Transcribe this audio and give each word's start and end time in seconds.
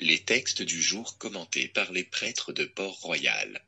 Les 0.00 0.20
textes 0.20 0.62
du 0.62 0.80
jour 0.80 1.18
commentés 1.18 1.66
par 1.66 1.90
les 1.90 2.04
prêtres 2.04 2.52
de 2.52 2.64
Port-Royal. 2.64 3.64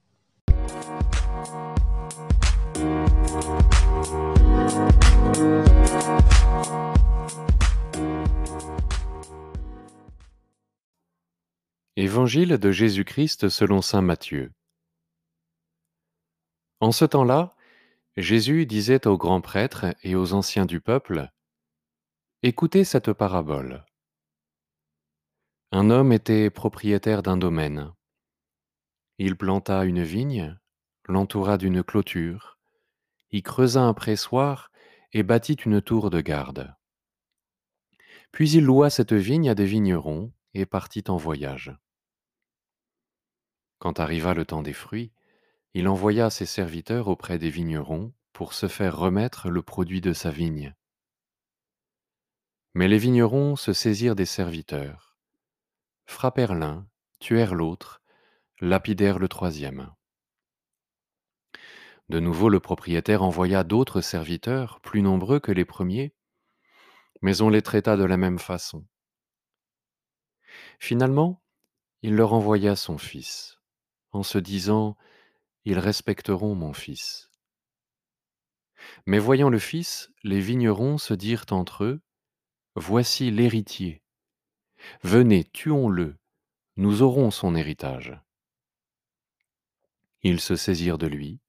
Évangile 11.97 12.59
de 12.59 12.71
Jésus-Christ 12.71 13.49
selon 13.49 13.83
Saint 13.83 14.01
Matthieu. 14.01 14.53
En 16.79 16.93
ce 16.93 17.05
temps-là, 17.05 17.57
Jésus 18.17 18.67
disait 18.67 19.09
aux 19.09 19.19
grands 19.19 19.41
prêtres 19.41 19.97
et 20.05 20.15
aux 20.15 20.33
anciens 20.33 20.67
du 20.67 20.81
peuple, 20.81 21.29
Écoutez 22.45 22.85
cette 22.85 23.13
parabole. 23.13 23.85
Un 25.73 25.89
homme 25.89 26.13
était 26.13 26.51
propriétaire 26.51 27.23
d'un 27.23 27.37
domaine. 27.37 27.93
Il 29.19 29.37
planta 29.37 29.85
une 29.85 30.03
vigne, 30.03 30.59
l'entoura 31.05 31.59
d'une 31.59 31.85
clôture, 31.85 32.59
y 33.31 33.43
creusa 33.43 33.81
un 33.81 33.95
pressoir 33.95 34.73
et 35.13 35.23
bâtit 35.23 35.55
une 35.55 35.81
tour 35.81 36.11
de 36.11 36.21
garde. 36.21 36.75
Puis 38.33 38.51
il 38.51 38.65
loua 38.65 38.91
cette 38.91 39.13
vigne 39.13 39.49
à 39.49 39.55
des 39.55 39.65
vignerons 39.65 40.33
et 40.55 40.67
partit 40.67 41.05
en 41.07 41.17
voyage. 41.17 41.73
Quand 43.79 44.01
arriva 44.01 44.35
le 44.35 44.45
temps 44.45 44.63
des 44.63 44.73
fruits, 44.73 45.13
il 45.75 45.87
envoya 45.87 46.31
ses 46.31 46.47
serviteurs 46.47 47.07
auprès 47.07 47.39
des 47.39 47.51
vignerons 47.51 48.13
pour 48.33 48.55
se 48.55 48.67
faire 48.67 48.97
remettre 48.97 49.51
le 49.51 49.63
produit 49.63 50.01
de 50.01 50.13
sa 50.13 50.33
vigne. 50.33 50.75
Mais 52.75 52.89
les 52.89 52.99
vignerons 52.99 53.55
se 53.55 53.73
saisirent 53.73 54.17
des 54.17 54.27
serviteurs, 54.27 55.10
frappèrent 56.11 56.55
l'un, 56.55 56.87
tuèrent 57.21 57.55
l'autre, 57.55 58.03
lapidèrent 58.61 59.19
le 59.19 59.29
troisième. 59.29 59.95
De 62.09 62.19
nouveau 62.19 62.49
le 62.49 62.61
propriétaire 62.61 63.23
envoya 63.23 63.63
d'autres 63.63 64.01
serviteurs, 64.01 64.81
plus 64.81 65.03
nombreux 65.03 65.39
que 65.39 65.53
les 65.53 65.65
premiers, 65.65 66.13
mais 67.23 67.41
on 67.41 67.49
les 67.49 67.63
traita 67.63 67.97
de 67.97 68.05
la 68.05 68.17
même 68.17 68.41
façon. 68.41 68.85
Finalement, 70.81 71.43
il 72.03 72.17
leur 72.17 72.33
envoya 72.33 72.75
son 72.75 72.99
fils, 72.99 73.61
en 74.11 74.25
se 74.25 74.39
disant, 74.39 74.97
Ils 75.65 75.79
respecteront 75.79 76.57
mon 76.57 76.73
fils. 76.73 77.31
Mais 79.07 79.19
voyant 79.19 79.49
le 79.49 79.59
fils, 79.59 80.11
les 80.25 80.41
vignerons 80.41 80.99
se 80.99 81.15
dirent 81.15 81.47
entre 81.51 81.85
eux, 81.85 82.03
Voici 82.75 83.31
l'héritier. 83.31 84.03
Venez, 85.03 85.45
tuons-le, 85.45 86.17
nous 86.77 87.03
aurons 87.03 87.31
son 87.31 87.55
héritage. 87.55 88.19
Ils 90.23 90.41
se 90.41 90.57
saisirent 90.57 90.99
de 90.99 91.07
lui, 91.07 91.41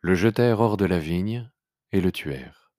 le 0.00 0.14
jetèrent 0.14 0.60
hors 0.60 0.76
de 0.76 0.84
la 0.84 0.98
vigne 0.98 1.50
et 1.92 2.00
le 2.00 2.12
tuèrent. 2.12 2.72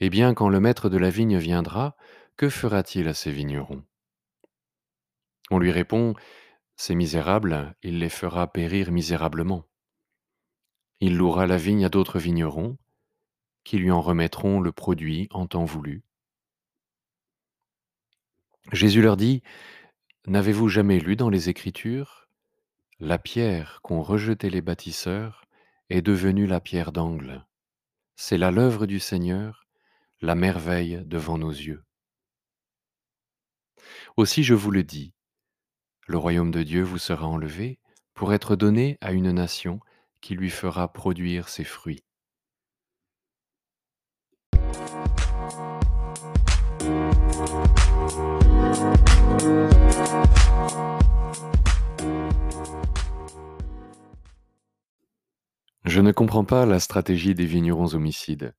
Eh 0.00 0.10
bien, 0.10 0.34
quand 0.34 0.48
le 0.48 0.60
maître 0.60 0.88
de 0.88 0.98
la 0.98 1.10
vigne 1.10 1.38
viendra, 1.38 1.96
que 2.36 2.48
fera-t-il 2.48 3.08
à 3.08 3.14
ces 3.14 3.30
vignerons? 3.30 3.84
On 5.50 5.58
lui 5.58 5.70
répond, 5.70 6.14
Ces 6.76 6.94
misérables, 6.94 7.76
il 7.82 7.98
les 7.98 8.08
fera 8.08 8.50
périr 8.50 8.90
misérablement. 8.90 9.68
Il 11.00 11.16
louera 11.16 11.46
la 11.46 11.58
vigne 11.58 11.84
à 11.84 11.88
d'autres 11.88 12.18
vignerons, 12.18 12.78
qui 13.62 13.78
lui 13.78 13.90
en 13.90 14.00
remettront 14.00 14.60
le 14.60 14.72
produit 14.72 15.28
en 15.30 15.46
temps 15.46 15.64
voulu. 15.64 16.02
Jésus 18.72 19.02
leur 19.02 19.18
dit, 19.18 19.42
N'avez-vous 20.26 20.68
jamais 20.68 20.98
lu 20.98 21.14
dans 21.14 21.28
les 21.28 21.50
Écritures 21.50 22.28
La 23.00 23.18
pierre 23.18 23.80
qu'ont 23.82 24.02
rejetée 24.02 24.48
les 24.48 24.62
bâtisseurs 24.62 25.44
est 25.90 26.00
devenue 26.00 26.46
la 26.46 26.60
pierre 26.60 26.90
d'angle. 26.90 27.46
C'est 28.16 28.38
là 28.38 28.50
l'œuvre 28.50 28.86
du 28.86 28.98
Seigneur, 28.98 29.66
la 30.22 30.34
merveille 30.34 31.02
devant 31.04 31.36
nos 31.36 31.50
yeux. 31.50 31.84
Aussi 34.16 34.42
je 34.42 34.54
vous 34.54 34.70
le 34.70 34.84
dis, 34.84 35.12
le 36.06 36.16
royaume 36.16 36.50
de 36.50 36.62
Dieu 36.62 36.82
vous 36.82 36.98
sera 36.98 37.26
enlevé 37.26 37.78
pour 38.14 38.32
être 38.32 38.56
donné 38.56 38.96
à 39.02 39.12
une 39.12 39.32
nation 39.32 39.80
qui 40.22 40.34
lui 40.34 40.50
fera 40.50 40.90
produire 40.90 41.48
ses 41.48 41.64
fruits. 41.64 42.04
Je 55.92 56.00
ne 56.00 56.10
comprends 56.10 56.46
pas 56.46 56.64
la 56.64 56.80
stratégie 56.80 57.34
des 57.34 57.44
vignerons 57.44 57.92
homicides. 57.92 58.54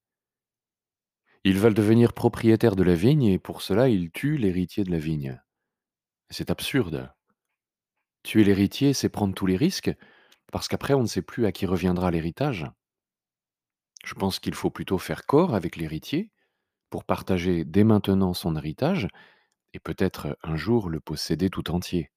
Ils 1.44 1.58
veulent 1.58 1.74
devenir 1.74 2.14
propriétaires 2.14 2.76
de 2.76 2.84
la 2.84 2.94
vigne 2.94 3.24
et 3.24 3.40
pour 3.40 3.64
cela 3.64 3.90
ils 3.90 4.12
tuent 4.12 4.38
l'héritier 4.38 4.84
de 4.84 4.92
la 4.92 5.00
vigne. 5.00 5.42
C'est 6.30 6.52
absurde. 6.52 7.12
Tuer 8.22 8.44
l'héritier, 8.44 8.94
c'est 8.94 9.10
prendre 9.10 9.34
tous 9.34 9.48
les 9.48 9.58
risques, 9.58 9.92
parce 10.52 10.68
qu'après 10.68 10.94
on 10.94 11.02
ne 11.02 11.08
sait 11.08 11.24
plus 11.24 11.48
à 11.48 11.52
qui 11.52 11.66
reviendra 11.66 12.12
l'héritage. 12.12 12.68
Je 14.06 14.14
pense 14.14 14.38
qu'il 14.38 14.54
faut 14.54 14.70
plutôt 14.70 15.00
faire 15.00 15.26
corps 15.26 15.56
avec 15.56 15.76
l'héritier 15.76 16.30
pour 16.92 17.04
partager 17.04 17.66
dès 17.66 17.84
maintenant 17.84 18.36
son 18.36 18.56
héritage 18.56 19.08
et 19.74 19.80
peut-être 19.80 20.38
un 20.44 20.56
jour 20.56 20.88
le 20.88 21.00
posséder 21.00 21.50
tout 21.50 21.72
entier. 21.72 22.13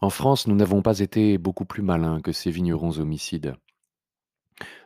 En 0.00 0.10
France, 0.10 0.46
nous 0.46 0.54
n'avons 0.54 0.82
pas 0.82 1.00
été 1.00 1.38
beaucoup 1.38 1.64
plus 1.64 1.82
malins 1.82 2.20
que 2.20 2.32
ces 2.32 2.50
vignerons 2.50 2.98
homicides. 2.98 3.54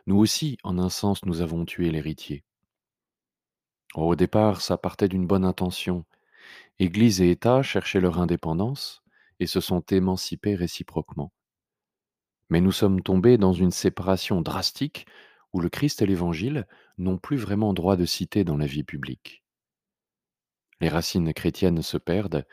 Nous 0.07 0.17
aussi, 0.17 0.57
en 0.63 0.77
un 0.77 0.89
sens, 0.89 1.25
nous 1.25 1.41
avons 1.41 1.65
tué 1.65 1.91
l'héritier. 1.91 2.43
Au 3.93 4.15
départ, 4.15 4.61
ça 4.61 4.77
partait 4.77 5.07
d'une 5.07 5.27
bonne 5.27 5.45
intention. 5.45 6.05
Église 6.79 7.21
et 7.21 7.31
État 7.31 7.61
cherchaient 7.63 8.01
leur 8.01 8.19
indépendance 8.19 9.03
et 9.39 9.47
se 9.47 9.61
sont 9.61 9.81
émancipés 9.89 10.55
réciproquement. 10.55 11.31
Mais 12.49 12.61
nous 12.61 12.71
sommes 12.71 13.01
tombés 13.01 13.37
dans 13.37 13.53
une 13.53 13.71
séparation 13.71 14.41
drastique 14.41 15.05
où 15.53 15.61
le 15.61 15.69
Christ 15.69 16.01
et 16.01 16.05
l'Évangile 16.05 16.67
n'ont 16.97 17.17
plus 17.17 17.37
vraiment 17.37 17.73
droit 17.73 17.95
de 17.95 18.05
citer 18.05 18.43
dans 18.43 18.57
la 18.57 18.65
vie 18.65 18.83
publique. 18.83 19.43
Les 20.81 20.89
racines 20.89 21.33
chrétiennes 21.33 21.81
se 21.81 21.97
perdent 21.97 22.45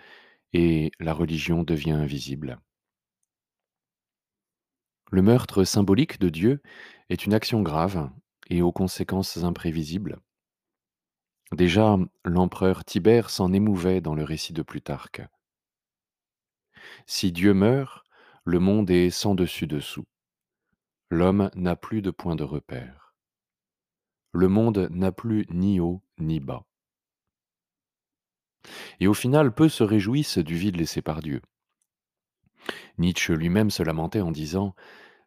et 0.53 0.91
la 1.01 1.15
religion 1.15 1.63
devient 1.63 1.93
invisible. 1.93 2.61
Le 5.11 5.23
meurtre 5.23 5.65
symbolique 5.65 6.19
de 6.21 6.29
Dieu 6.29 6.63
est 7.09 7.27
une 7.27 7.35
action 7.35 7.63
grave 7.63 8.11
et 8.49 8.63
aux 8.63 8.73
conséquences 8.73 9.37
imprévisibles. 9.39 10.19
Déjà, 11.53 11.99
l'empereur 12.25 12.85
Tibère 12.85 13.29
s'en 13.29 13.53
émouvait 13.53 14.01
dans 14.01 14.15
le 14.15 14.25
récit 14.25 14.55
de 14.55 14.63
Plutarque. 14.63 15.23
Si 17.07 17.31
Dieu 17.31 17.53
meurt, 17.53 18.05
le 18.45 18.59
monde 18.59 18.91
est 18.91 19.11
sans 19.11 19.35
dessus-dessous. 19.35 20.07
L'homme 21.11 21.51
n'a 21.55 21.77
plus 21.77 22.01
de 22.01 22.11
point 22.11 22.37
de 22.37 22.45
repère. 22.45 23.15
Le 24.33 24.49
monde 24.49 24.89
n'a 24.91 25.13
plus 25.13 25.47
ni 25.51 25.79
haut 25.79 26.03
ni 26.19 26.41
bas. 26.41 26.65
Et 29.01 29.07
au 29.07 29.15
final, 29.15 29.55
peu 29.55 29.69
se 29.69 29.83
réjouissent 29.83 30.39
du 30.39 30.57
vide 30.57 30.77
laissé 30.77 31.03
par 31.03 31.21
Dieu. 31.21 31.43
Nietzsche 32.99 33.35
lui-même 33.35 33.71
se 33.71 33.83
lamentait 33.83 34.21
en 34.21 34.31
disant 34.31 34.75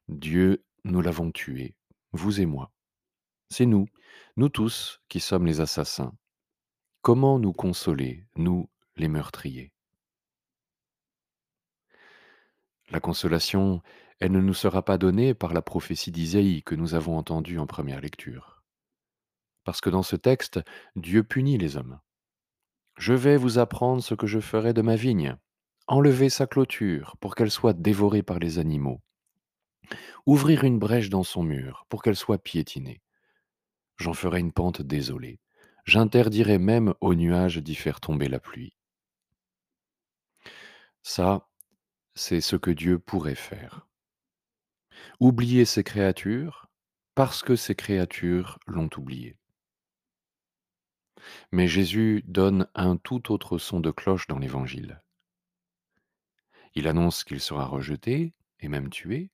Dieu, 0.07 0.63
nous 0.83 1.01
l'avons 1.01 1.31
tué, 1.31 1.75
vous 2.11 2.39
et 2.39 2.45
moi. 2.45 2.71
C'est 3.49 3.65
nous, 3.65 3.87
nous 4.37 4.49
tous, 4.49 5.01
qui 5.09 5.19
sommes 5.19 5.45
les 5.45 5.61
assassins. 5.61 6.13
Comment 7.01 7.39
nous 7.39 7.53
consoler, 7.53 8.25
nous, 8.35 8.69
les 8.95 9.07
meurtriers? 9.07 9.71
La 12.89 12.99
consolation, 12.99 13.81
elle 14.19 14.31
ne 14.31 14.41
nous 14.41 14.53
sera 14.53 14.83
pas 14.83 14.97
donnée 14.97 15.33
par 15.33 15.53
la 15.53 15.61
prophétie 15.61 16.11
d'Isaïe 16.11 16.63
que 16.63 16.75
nous 16.75 16.93
avons 16.93 17.17
entendue 17.17 17.59
en 17.59 17.67
première 17.67 17.99
lecture. 17.99 18.63
Parce 19.63 19.81
que 19.81 19.89
dans 19.89 20.03
ce 20.03 20.15
texte, 20.15 20.59
Dieu 20.95 21.23
punit 21.23 21.57
les 21.57 21.77
hommes. 21.77 21.99
Je 22.97 23.13
vais 23.13 23.37
vous 23.37 23.59
apprendre 23.59 24.01
ce 24.01 24.15
que 24.15 24.27
je 24.27 24.39
ferai 24.39 24.73
de 24.73 24.81
ma 24.81 24.95
vigne. 24.95 25.35
Enlever 25.87 26.29
sa 26.29 26.47
clôture 26.47 27.17
pour 27.19 27.35
qu'elle 27.35 27.51
soit 27.51 27.73
dévorée 27.73 28.23
par 28.23 28.39
les 28.39 28.57
animaux. 28.57 29.01
Ouvrir 30.25 30.63
une 30.63 30.79
brèche 30.79 31.09
dans 31.09 31.23
son 31.23 31.43
mur 31.43 31.85
pour 31.89 32.01
qu'elle 32.01 32.15
soit 32.15 32.41
piétinée. 32.41 33.01
J'en 33.97 34.13
ferai 34.13 34.39
une 34.39 34.53
pente 34.53 34.81
désolée. 34.81 35.39
J'interdirai 35.85 36.57
même 36.57 36.93
aux 37.01 37.13
nuages 37.13 37.57
d'y 37.57 37.75
faire 37.75 37.99
tomber 37.99 38.27
la 38.27 38.39
pluie. 38.39 38.75
Ça, 41.03 41.47
c'est 42.15 42.41
ce 42.41 42.55
que 42.55 42.71
Dieu 42.71 42.97
pourrait 42.97 43.35
faire. 43.35 43.87
Oublier 45.19 45.65
ses 45.65 45.83
créatures 45.83 46.67
parce 47.13 47.43
que 47.43 47.55
ces 47.55 47.75
créatures 47.75 48.57
l'ont 48.65 48.89
oublié. 48.97 49.37
Mais 51.51 51.67
Jésus 51.67 52.23
donne 52.27 52.67
un 52.75 52.97
tout 52.97 53.31
autre 53.31 53.57
son 53.57 53.79
de 53.79 53.91
cloche 53.91 54.27
dans 54.27 54.39
l'Évangile. 54.39 55.01
Il 56.75 56.87
annonce 56.87 57.23
qu'il 57.23 57.39
sera 57.39 57.65
rejeté 57.65 58.33
et 58.59 58.67
même 58.67 58.89
tué. 58.89 59.31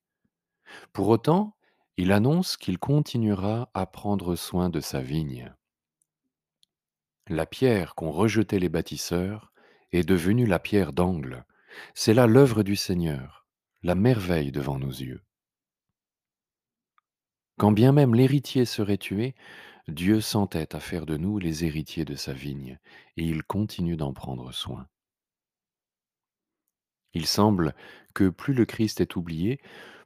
Pour 0.92 1.08
autant, 1.08 1.56
il 1.96 2.12
annonce 2.12 2.56
qu'il 2.56 2.78
continuera 2.78 3.70
à 3.74 3.86
prendre 3.86 4.36
soin 4.36 4.70
de 4.70 4.80
sa 4.80 5.00
vigne. 5.00 5.54
La 7.28 7.46
pierre 7.46 7.94
qu'ont 7.94 8.10
rejetée 8.10 8.58
les 8.58 8.68
bâtisseurs 8.68 9.52
est 9.92 10.04
devenue 10.04 10.46
la 10.46 10.58
pierre 10.58 10.92
d'angle. 10.92 11.44
C'est 11.94 12.14
là 12.14 12.26
l'œuvre 12.26 12.62
du 12.62 12.76
Seigneur, 12.76 13.46
la 13.82 13.94
merveille 13.94 14.52
devant 14.52 14.78
nos 14.78 14.90
yeux. 14.90 15.22
Quand 17.58 17.72
bien 17.72 17.92
même 17.92 18.14
l'héritier 18.14 18.64
serait 18.64 18.98
tué, 18.98 19.34
Dieu 19.88 20.20
s'entête 20.20 20.74
à 20.74 20.80
faire 20.80 21.06
de 21.06 21.16
nous 21.16 21.38
les 21.38 21.64
héritiers 21.64 22.04
de 22.04 22.14
sa 22.14 22.32
vigne, 22.32 22.78
et 23.16 23.24
il 23.24 23.42
continue 23.42 23.96
d'en 23.96 24.12
prendre 24.12 24.52
soin. 24.52 24.88
Il 27.14 27.26
semble 27.26 27.74
que 28.14 28.28
plus 28.28 28.54
le 28.54 28.64
Christ 28.64 29.00
est 29.00 29.16
oublié, 29.16 29.60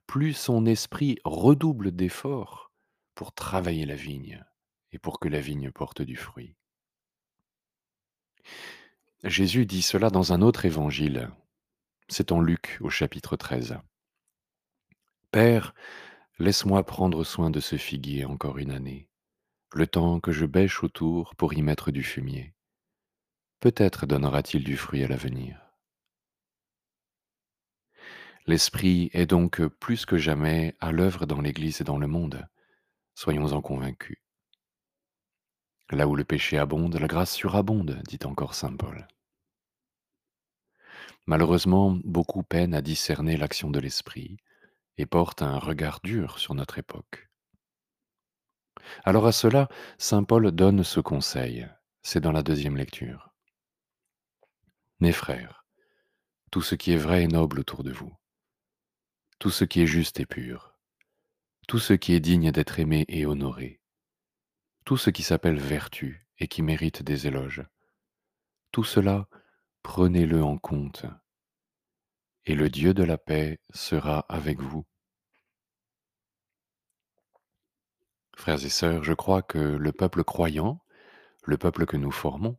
plus 0.06 0.32
son 0.32 0.66
esprit 0.66 1.18
redouble 1.24 1.92
d'efforts 1.92 2.72
pour 3.14 3.32
travailler 3.32 3.86
la 3.86 3.96
vigne 3.96 4.44
et 4.92 4.98
pour 4.98 5.20
que 5.20 5.28
la 5.28 5.40
vigne 5.40 5.70
porte 5.70 6.02
du 6.02 6.16
fruit. 6.16 6.56
Jésus 9.24 9.66
dit 9.66 9.82
cela 9.82 10.10
dans 10.10 10.32
un 10.32 10.42
autre 10.42 10.64
évangile. 10.64 11.30
C'est 12.08 12.32
en 12.32 12.40
Luc 12.40 12.78
au 12.80 12.90
chapitre 12.90 13.36
13. 13.36 13.78
Père, 15.32 15.74
laisse-moi 16.38 16.84
prendre 16.84 17.24
soin 17.24 17.50
de 17.50 17.60
ce 17.60 17.76
figuier 17.76 18.24
encore 18.24 18.58
une 18.58 18.70
année, 18.70 19.08
le 19.72 19.86
temps 19.86 20.20
que 20.20 20.32
je 20.32 20.46
bêche 20.46 20.82
autour 20.82 21.34
pour 21.36 21.54
y 21.54 21.62
mettre 21.62 21.90
du 21.90 22.02
fumier. 22.02 22.54
Peut-être 23.60 24.06
donnera-t-il 24.06 24.64
du 24.64 24.76
fruit 24.76 25.02
à 25.02 25.08
l'avenir. 25.08 25.60
L'Esprit 28.46 29.10
est 29.12 29.26
donc 29.26 29.66
plus 29.66 30.06
que 30.06 30.18
jamais 30.18 30.76
à 30.80 30.92
l'œuvre 30.92 31.26
dans 31.26 31.40
l'Église 31.40 31.80
et 31.80 31.84
dans 31.84 31.98
le 31.98 32.06
monde. 32.06 32.46
Soyons-en 33.14 33.60
convaincus. 33.60 34.18
Là 35.90 36.06
où 36.06 36.14
le 36.14 36.24
péché 36.24 36.58
abonde, 36.58 36.96
la 36.96 37.08
grâce 37.08 37.34
surabonde, 37.34 38.02
dit 38.06 38.20
encore 38.24 38.54
Saint 38.54 38.76
Paul. 38.76 39.08
Malheureusement, 41.26 41.98
beaucoup 42.04 42.44
peinent 42.44 42.74
à 42.74 42.82
discerner 42.82 43.36
l'action 43.36 43.70
de 43.70 43.80
l'Esprit 43.80 44.36
et 44.96 45.06
portent 45.06 45.42
un 45.42 45.58
regard 45.58 46.00
dur 46.04 46.38
sur 46.38 46.54
notre 46.54 46.78
époque. 46.78 47.28
Alors 49.04 49.26
à 49.26 49.32
cela, 49.32 49.68
Saint 49.98 50.24
Paul 50.24 50.50
donne 50.52 50.84
ce 50.84 51.00
conseil, 51.00 51.68
c'est 52.02 52.20
dans 52.20 52.32
la 52.32 52.42
deuxième 52.42 52.76
lecture. 52.76 53.32
Mes 55.00 55.12
frères, 55.12 55.66
tout 56.50 56.62
ce 56.62 56.74
qui 56.74 56.92
est 56.92 56.96
vrai 56.96 57.24
et 57.24 57.28
noble 57.28 57.60
autour 57.60 57.82
de 57.82 57.92
vous, 57.92 58.16
tout 59.38 59.50
ce 59.50 59.64
qui 59.64 59.82
est 59.82 59.86
juste 59.86 60.20
et 60.20 60.26
pur, 60.26 60.74
tout 61.68 61.78
ce 61.78 61.92
qui 61.92 62.14
est 62.14 62.20
digne 62.20 62.52
d'être 62.52 62.78
aimé 62.78 63.04
et 63.08 63.26
honoré, 63.26 63.80
tout 64.84 64.96
ce 64.96 65.10
qui 65.10 65.22
s'appelle 65.22 65.58
vertu 65.58 66.26
et 66.38 66.48
qui 66.48 66.62
mérite 66.62 67.02
des 67.02 67.26
éloges, 67.26 67.64
tout 68.72 68.84
cela, 68.84 69.28
prenez-le 69.82 70.42
en 70.42 70.58
compte, 70.58 71.06
et 72.44 72.54
le 72.54 72.70
Dieu 72.70 72.94
de 72.94 73.02
la 73.02 73.18
paix 73.18 73.58
sera 73.74 74.20
avec 74.28 74.60
vous. 74.60 74.86
Frères 78.36 78.64
et 78.64 78.68
sœurs, 78.68 79.02
je 79.02 79.12
crois 79.12 79.42
que 79.42 79.58
le 79.58 79.92
peuple 79.92 80.22
croyant, 80.22 80.80
le 81.42 81.56
peuple 81.56 81.86
que 81.86 81.96
nous 81.96 82.12
formons, 82.12 82.56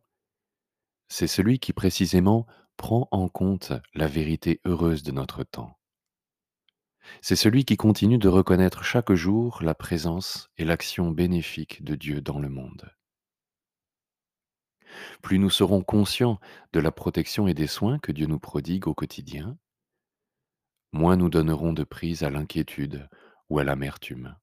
c'est 1.08 1.26
celui 1.26 1.58
qui 1.58 1.72
précisément 1.72 2.46
prend 2.76 3.08
en 3.10 3.28
compte 3.28 3.72
la 3.94 4.06
vérité 4.06 4.60
heureuse 4.66 5.02
de 5.02 5.12
notre 5.12 5.42
temps 5.44 5.78
c'est 7.22 7.36
celui 7.36 7.64
qui 7.64 7.76
continue 7.76 8.18
de 8.18 8.28
reconnaître 8.28 8.84
chaque 8.84 9.12
jour 9.12 9.62
la 9.62 9.74
présence 9.74 10.50
et 10.56 10.64
l'action 10.64 11.10
bénéfique 11.10 11.82
de 11.84 11.94
Dieu 11.94 12.20
dans 12.20 12.38
le 12.38 12.48
monde. 12.48 12.90
Plus 15.22 15.38
nous 15.38 15.50
serons 15.50 15.82
conscients 15.82 16.40
de 16.72 16.80
la 16.80 16.90
protection 16.90 17.46
et 17.46 17.54
des 17.54 17.66
soins 17.66 17.98
que 17.98 18.12
Dieu 18.12 18.26
nous 18.26 18.38
prodigue 18.38 18.88
au 18.88 18.94
quotidien, 18.94 19.58
moins 20.92 21.16
nous 21.16 21.28
donnerons 21.28 21.72
de 21.72 21.84
prise 21.84 22.22
à 22.22 22.30
l'inquiétude 22.30 23.08
ou 23.50 23.58
à 23.58 23.64
l'amertume. 23.64 24.36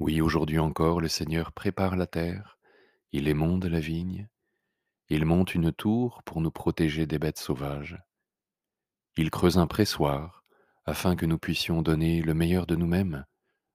Oui, 0.00 0.20
aujourd'hui 0.20 0.58
encore, 0.58 1.00
le 1.00 1.08
Seigneur 1.08 1.52
prépare 1.52 1.96
la 1.96 2.06
terre, 2.06 2.58
il 3.12 3.28
émonde 3.28 3.64
la 3.66 3.80
vigne, 3.80 4.28
il 5.08 5.24
monte 5.24 5.54
une 5.54 5.72
tour 5.72 6.22
pour 6.24 6.40
nous 6.40 6.50
protéger 6.50 7.06
des 7.06 7.18
bêtes 7.18 7.38
sauvages, 7.38 8.02
il 9.16 9.30
creuse 9.30 9.58
un 9.58 9.66
pressoir 9.66 10.42
afin 10.86 11.16
que 11.16 11.26
nous 11.26 11.38
puissions 11.38 11.82
donner 11.82 12.22
le 12.22 12.34
meilleur 12.34 12.66
de 12.66 12.76
nous-mêmes, 12.76 13.26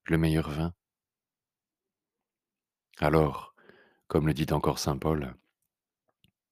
le 0.06 0.18
meilleur 0.18 0.50
vin. 0.50 0.74
Alors, 2.98 3.54
comme 4.08 4.26
le 4.26 4.34
dit 4.34 4.52
encore 4.52 4.80
Saint 4.80 4.98
Paul, 4.98 5.36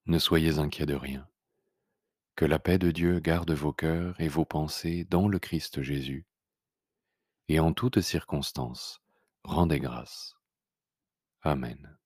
ne 0.06 0.18
soyez 0.20 0.58
inquiets 0.58 0.86
de 0.86 0.94
rien. 0.94 1.28
Que 2.36 2.44
la 2.44 2.60
paix 2.60 2.78
de 2.78 2.92
Dieu 2.92 3.18
garde 3.18 3.50
vos 3.50 3.72
cœurs 3.72 4.14
et 4.20 4.28
vos 4.28 4.44
pensées 4.44 5.04
dans 5.04 5.26
le 5.26 5.40
Christ 5.40 5.82
Jésus. 5.82 6.26
Et 7.48 7.58
en 7.58 7.72
toutes 7.72 8.00
circonstances, 8.00 9.00
rendez 9.46 9.80
grâce. 9.80 10.34
Amen. 11.44 11.96